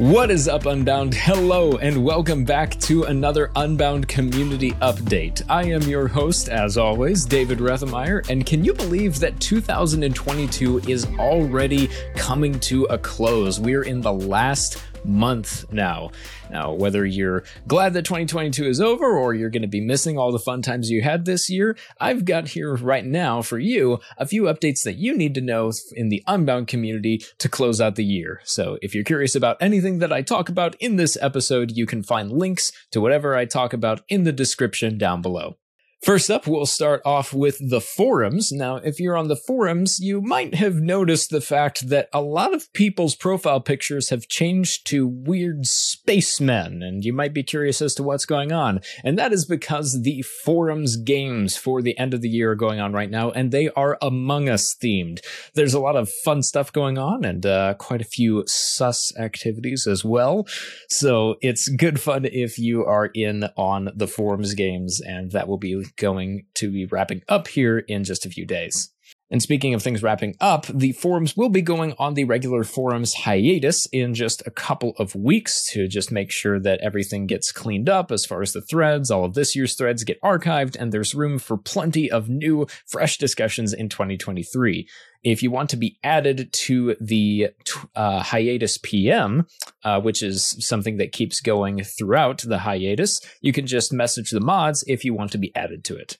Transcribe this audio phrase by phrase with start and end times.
[0.00, 1.12] What is up, Unbound?
[1.12, 5.42] Hello, and welcome back to another Unbound community update.
[5.46, 11.04] I am your host, as always, David Rethemeyer, and can you believe that 2022 is
[11.18, 13.60] already coming to a close?
[13.60, 16.10] We're in the last month now.
[16.50, 20.32] Now, whether you're glad that 2022 is over or you're going to be missing all
[20.32, 24.26] the fun times you had this year, I've got here right now for you a
[24.26, 28.04] few updates that you need to know in the Unbound community to close out the
[28.04, 28.40] year.
[28.44, 32.02] So, if you're curious about anything that I talk about in this episode, you can
[32.02, 35.56] find links to whatever I talk about in the description down below.
[36.02, 38.50] First up, we'll start off with the forums.
[38.50, 42.54] Now, if you're on the forums, you might have noticed the fact that a lot
[42.54, 47.94] of people's profile pictures have changed to weird spacemen, and you might be curious as
[47.96, 48.80] to what's going on.
[49.04, 52.80] And that is because the forums games for the end of the year are going
[52.80, 55.18] on right now, and they are Among Us themed.
[55.52, 59.86] There's a lot of fun stuff going on, and uh, quite a few sus activities
[59.86, 60.46] as well.
[60.88, 65.58] So it's good fun if you are in on the forums games, and that will
[65.58, 68.90] be going to be wrapping up here in just a few days.
[69.30, 73.14] And speaking of things wrapping up, the forums will be going on the regular forums
[73.14, 77.88] hiatus in just a couple of weeks to just make sure that everything gets cleaned
[77.88, 79.08] up as far as the threads.
[79.08, 83.18] All of this year's threads get archived, and there's room for plenty of new, fresh
[83.18, 84.88] discussions in 2023.
[85.22, 87.50] If you want to be added to the
[87.94, 89.46] uh, hiatus PM,
[89.84, 94.40] uh, which is something that keeps going throughout the hiatus, you can just message the
[94.40, 96.18] mods if you want to be added to it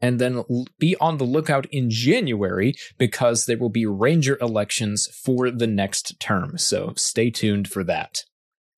[0.00, 0.42] and then
[0.78, 6.18] be on the lookout in January because there will be ranger elections for the next
[6.20, 6.58] term.
[6.58, 8.22] So stay tuned for that.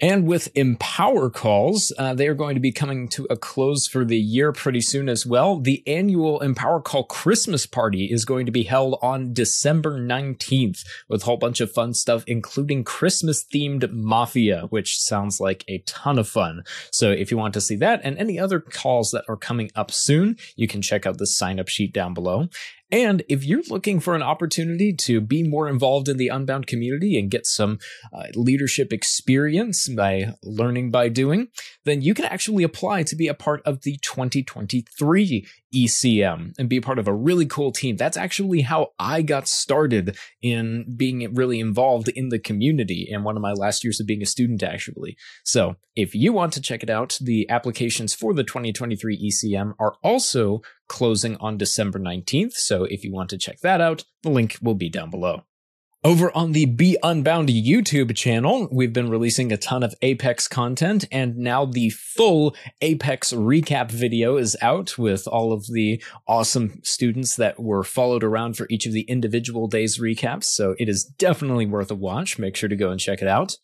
[0.00, 4.04] And with Empower calls, uh, they are going to be coming to a close for
[4.04, 5.60] the year pretty soon as well.
[5.60, 11.22] The annual Empower Call Christmas party is going to be held on December 19th with
[11.22, 16.18] a whole bunch of fun stuff, including Christmas themed Mafia, which sounds like a ton
[16.18, 16.64] of fun.
[16.90, 19.92] So if you want to see that and any other calls that are coming up
[19.92, 22.48] soon, you can check out the sign up sheet down below.
[22.94, 27.18] And if you're looking for an opportunity to be more involved in the Unbound community
[27.18, 27.80] and get some
[28.12, 31.48] uh, leadership experience by learning by doing,
[31.82, 35.44] then you can actually apply to be a part of the 2023
[35.74, 37.96] ECM and be part of a really cool team.
[37.96, 43.36] That's actually how I got started in being really involved in the community in one
[43.36, 45.16] of my last years of being a student, actually.
[45.42, 49.94] So if you want to check it out, the applications for the 2023 ECM are
[50.02, 50.62] also
[50.94, 52.52] closing on December 19th.
[52.52, 55.42] So if you want to check that out, the link will be down below.
[56.06, 61.06] Over on the Be Unbound YouTube channel, we've been releasing a ton of Apex content,
[61.10, 67.36] and now the full Apex recap video is out with all of the awesome students
[67.36, 70.44] that were followed around for each of the individual days recaps.
[70.44, 72.38] So it is definitely worth a watch.
[72.38, 73.56] Make sure to go and check it out.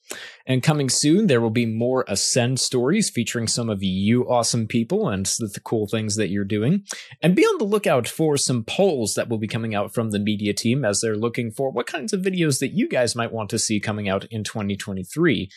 [0.47, 5.11] And coming soon, there will be more Ascend stories featuring some of you awesome people
[5.11, 6.85] and the cool things that you're doing.
[7.23, 10.19] And be on the lookout for some polls that will be coming out from the
[10.19, 13.51] media team as they're looking for what kinds of videos that you guys might want
[13.51, 15.51] to see coming out in 2023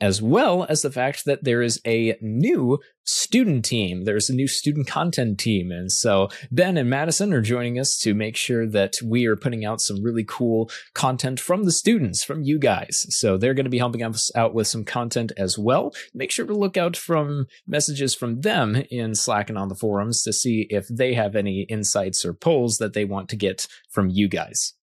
[0.00, 4.04] as well as the fact that there is a new student team.
[4.04, 5.70] There's a new student content team.
[5.70, 9.64] And so Ben and Madison are joining us to make sure that we are putting
[9.64, 13.06] out some really cool content from the students, from you guys.
[13.10, 15.94] So they're going to be helping us out with some content as well.
[16.12, 20.22] Make sure to look out from messages from them in Slack and on the forums
[20.24, 24.10] to see if they have any insights or polls that they want to get from
[24.10, 24.74] you guys.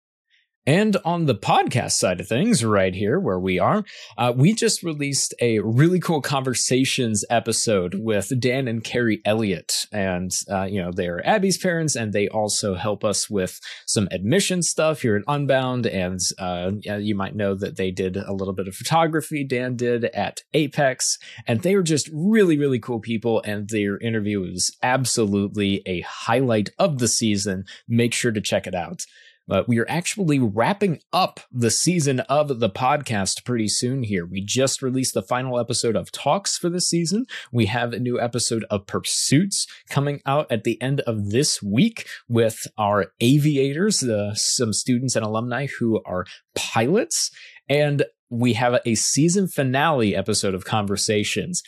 [0.66, 3.84] And on the podcast side of things, right here where we are,
[4.18, 9.86] uh, we just released a really cool conversations episode with Dan and Carrie Elliott.
[9.92, 14.62] And, uh, you know, they're Abby's parents and they also help us with some admission
[14.62, 15.86] stuff here at Unbound.
[15.86, 20.06] And uh, you might know that they did a little bit of photography, Dan did
[20.06, 21.18] at Apex.
[21.46, 23.42] And they were just really, really cool people.
[23.46, 27.66] And their interview was absolutely a highlight of the season.
[27.86, 29.06] Make sure to check it out.
[29.48, 34.26] But we are actually wrapping up the season of the podcast pretty soon here.
[34.26, 37.26] We just released the final episode of Talks for this season.
[37.52, 42.08] We have a new episode of Pursuits coming out at the end of this week
[42.30, 46.26] with our aviators, uh, some students and alumni who are
[46.56, 47.30] pilots.
[47.68, 51.62] And we have a season finale episode of Conversations.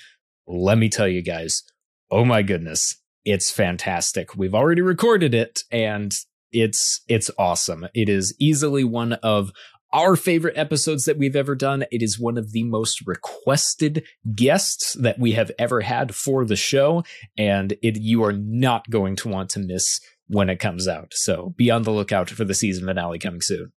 [0.47, 1.63] Let me tell you guys,
[2.09, 2.95] oh my goodness,
[3.25, 4.35] it's fantastic.
[4.35, 6.13] We've already recorded it and
[6.55, 7.87] it's it's awesome.
[7.93, 9.51] It is easily one of
[9.91, 11.83] our favorite episodes that we've ever done.
[11.91, 14.03] It is one of the most requested
[14.33, 17.03] guests that we have ever had for the show,
[17.37, 21.13] and it you are not going to want to miss when it comes out.
[21.13, 23.71] So be on the lookout for the season finale coming soon.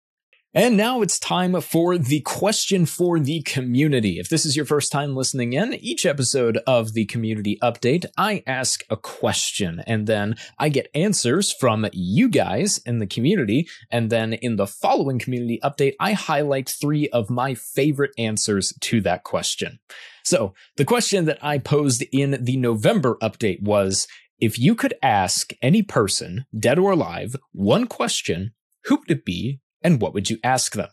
[0.57, 4.17] And now it's time for the question for the community.
[4.17, 8.41] If this is your first time listening in, each episode of the community update, I
[8.47, 13.69] ask a question and then I get answers from you guys in the community.
[13.91, 18.99] And then in the following community update, I highlight three of my favorite answers to
[19.01, 19.77] that question.
[20.23, 24.07] So the question that I posed in the November update was,
[24.39, 28.53] if you could ask any person, dead or alive, one question,
[28.85, 30.89] who would it be and what would you ask them?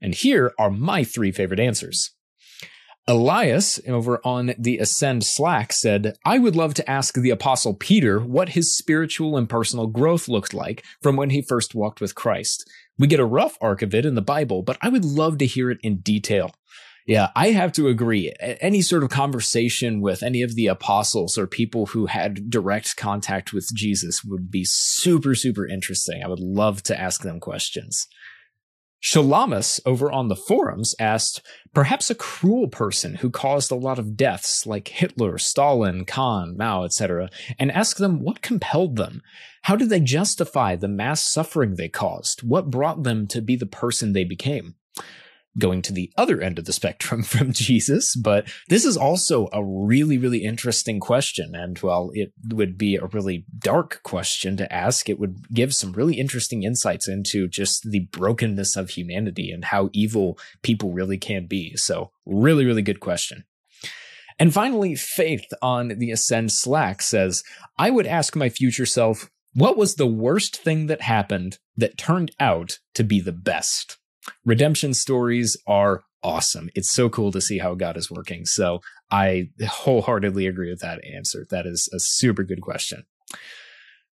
[0.00, 2.10] And here are my three favorite answers.
[3.08, 8.20] Elias over on the Ascend Slack said, I would love to ask the Apostle Peter
[8.20, 12.68] what his spiritual and personal growth looked like from when he first walked with Christ.
[12.98, 15.46] We get a rough arc of it in the Bible, but I would love to
[15.46, 16.54] hear it in detail.
[17.06, 18.32] Yeah, I have to agree.
[18.40, 23.52] Any sort of conversation with any of the apostles or people who had direct contact
[23.52, 26.22] with Jesus would be super, super interesting.
[26.24, 28.06] I would love to ask them questions.
[29.02, 31.44] Shalamus over on the forums asked,
[31.74, 36.84] perhaps a cruel person who caused a lot of deaths like Hitler, Stalin, Khan, Mao,
[36.84, 37.28] etc.,
[37.58, 39.20] and ask them what compelled them.
[39.62, 42.44] How did they justify the mass suffering they caused?
[42.44, 44.76] What brought them to be the person they became?
[45.58, 48.16] Going to the other end of the spectrum from Jesus.
[48.16, 51.54] But this is also a really, really interesting question.
[51.54, 55.92] And while it would be a really dark question to ask, it would give some
[55.92, 61.46] really interesting insights into just the brokenness of humanity and how evil people really can
[61.46, 61.76] be.
[61.76, 63.44] So, really, really good question.
[64.38, 67.44] And finally, Faith on the Ascend Slack says,
[67.78, 72.30] I would ask my future self, what was the worst thing that happened that turned
[72.40, 73.98] out to be the best?
[74.44, 76.70] Redemption stories are awesome.
[76.74, 78.44] It's so cool to see how God is working.
[78.44, 78.80] So
[79.10, 81.46] I wholeheartedly agree with that answer.
[81.50, 83.04] That is a super good question.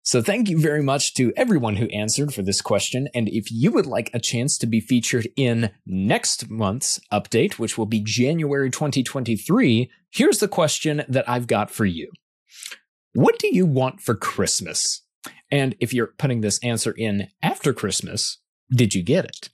[0.06, 3.08] So thank you very much to everyone who answered for this question.
[3.14, 7.78] And if you would like a chance to be featured in next month's update, which
[7.78, 12.10] will be January 2023, here's the question that I've got for you.
[13.14, 15.02] What do you want for Christmas?
[15.50, 18.38] And if you're putting this answer in after Christmas,
[18.70, 19.48] did you get it?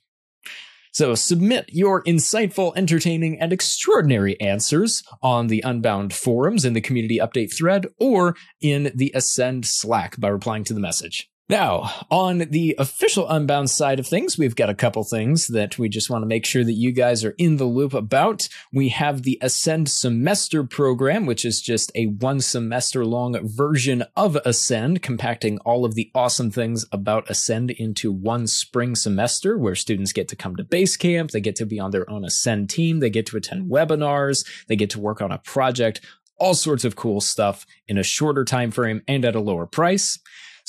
[0.91, 7.17] So submit your insightful, entertaining, and extraordinary answers on the Unbound forums in the community
[7.17, 11.30] update thread or in the Ascend Slack by replying to the message.
[11.51, 15.89] Now, on the official Unbound side of things, we've got a couple things that we
[15.89, 18.47] just want to make sure that you guys are in the loop about.
[18.71, 24.37] We have the Ascend Semester program, which is just a one semester long version of
[24.45, 30.13] Ascend, compacting all of the awesome things about Ascend into one spring semester where students
[30.13, 33.01] get to come to base camp, they get to be on their own Ascend team,
[33.01, 35.99] they get to attend webinars, they get to work on a project,
[36.37, 40.17] all sorts of cool stuff in a shorter time frame and at a lower price.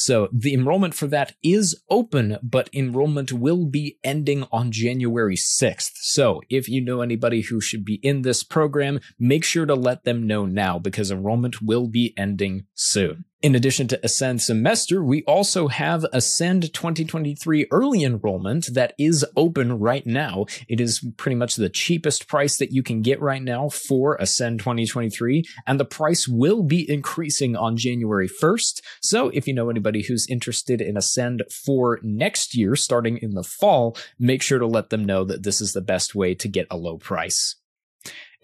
[0.04, 5.92] So the enrollment for that is open, but enrollment will be ending on January 6th.
[5.94, 10.02] So if you know anybody who should be in this program, make sure to let
[10.02, 13.26] them know now because enrollment will be ending soon.
[13.42, 19.80] In addition to Ascend Semester, we also have Ascend 2023 early enrollment that is open
[19.80, 20.46] right now.
[20.68, 24.60] It is pretty much the cheapest price that you can get right now for Ascend
[24.60, 28.80] 2023, and the price will be increasing on January 1st.
[29.00, 33.42] So if you know anybody who's interested in Ascend for next year, starting in the
[33.42, 36.68] fall, make sure to let them know that this is the best way to get
[36.70, 37.56] a low price.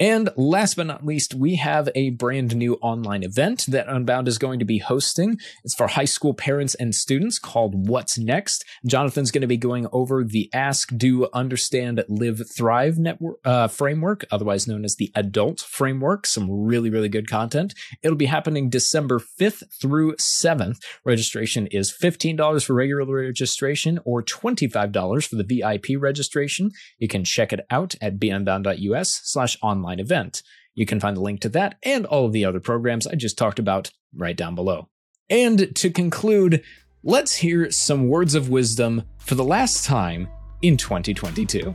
[0.01, 4.39] And last but not least, we have a brand new online event that Unbound is
[4.39, 5.39] going to be hosting.
[5.65, 8.65] It's for high school parents and students called What's Next.
[8.87, 14.25] Jonathan's going to be going over the Ask, Do, Understand, Live, Thrive network uh, framework,
[14.31, 16.27] otherwise known as the Adult Framework.
[16.27, 17.75] Some really, really good content.
[18.03, 20.79] It'll be happening December 5th through 7th.
[21.05, 26.71] Registration is $15 for regular registration or $25 for the VIP registration.
[26.99, 30.43] You can check it out at beunbound.us slash online online event.
[30.75, 33.39] You can find the link to that and all of the other programs I just
[33.39, 34.89] talked about right down below.
[35.31, 36.63] And to conclude,
[37.03, 40.29] let's hear some words of wisdom for the last time
[40.63, 41.75] in 2022.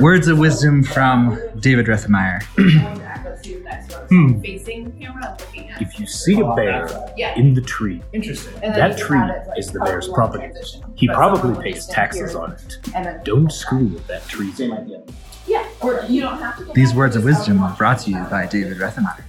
[0.00, 1.86] Words of wisdom from David
[3.86, 4.08] Rethemeyer.
[4.08, 5.82] hmm.
[5.82, 6.88] If you see a bear
[7.36, 8.54] in the tree, interesting.
[8.60, 9.20] that tree
[9.56, 10.50] is the bear's property.
[10.96, 13.24] He probably pays taxes on it.
[13.24, 14.52] Don't screw with that tree.
[14.52, 15.02] Same idea.
[15.46, 15.66] Yeah.
[15.80, 16.72] or you don't have to.
[16.74, 19.24] These words of wisdom are brought to you by David Rethemeyer.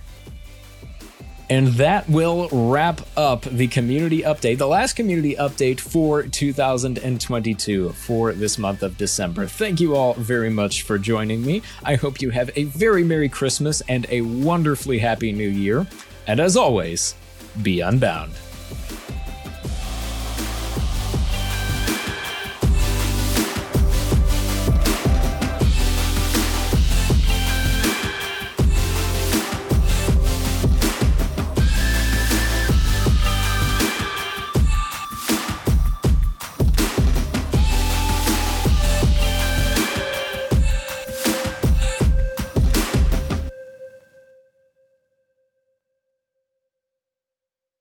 [1.49, 8.33] And that will wrap up the community update, the last community update for 2022 for
[8.33, 9.47] this month of December.
[9.47, 11.63] Thank you all very much for joining me.
[11.83, 15.87] I hope you have a very Merry Christmas and a wonderfully Happy New Year.
[16.27, 17.15] And as always,
[17.63, 18.33] be unbound.